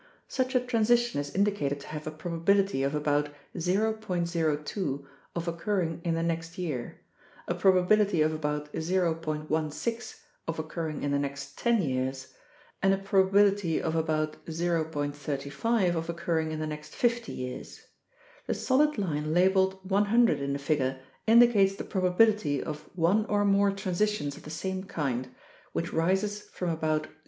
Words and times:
Such 0.27 0.55
a 0.55 0.59
transition 0.59 1.19
is 1.19 1.35
indicated 1.35 1.79
to 1.81 1.87
have 1.89 2.07
a 2.07 2.09
probability 2.09 2.81
of 2.81 2.95
about 2.95 3.29
0.02 3.55 5.05
of 5.35 5.47
occurring 5.47 6.01
in 6.03 6.15
the 6.15 6.23
next 6.23 6.57
year, 6.57 7.01
a 7.47 7.53
probability 7.53 8.23
of 8.23 8.33
about 8.33 8.73
0.16 8.73 10.19
of 10.47 10.57
occur 10.57 10.87
ring 10.87 11.03
in 11.03 11.11
the 11.11 11.19
next 11.19 11.55
10 11.59 11.83
years, 11.83 12.33
and 12.81 12.95
a 12.95 12.97
probability 12.97 13.79
of 13.79 13.95
about 13.95 14.43
0.35 14.47 15.93
of 15.93 16.09
occurring 16.09 16.51
in 16.51 16.57
the 16.57 16.65
next 16.65 16.95
50 16.95 17.31
years. 17.31 17.83
The 18.47 18.55
solid 18.55 18.97
line 18.97 19.35
labeled 19.35 19.87
100 19.87 20.39
in 20.41 20.53
the 20.53 20.57
figure 20.57 20.99
indicates 21.27 21.75
the 21.75 21.83
probability 21.83 22.63
of 22.63 22.89
one 22.95 23.27
or 23.27 23.45
more 23.45 23.69
transitions 23.69 24.35
of 24.35 24.41
the 24.41 24.49
same 24.49 24.85
kind, 24.85 25.27
which 25.73 25.93
rises 25.93 26.41
from 26.41 26.69
about 26.71 27.03
0. 27.03 27.09